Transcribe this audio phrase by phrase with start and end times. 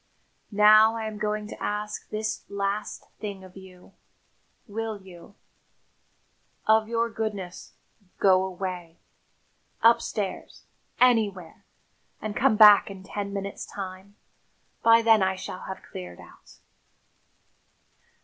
[0.49, 3.93] Now I am going to ask this last thing of you:
[4.65, 5.35] will you,
[6.65, 7.73] of your goodness,
[8.17, 8.97] go away
[9.83, 10.63] upstairs,
[10.99, 11.65] anywhere
[12.19, 14.15] and come back in ten minutes' time?
[14.81, 16.55] By then I shall have cleared out."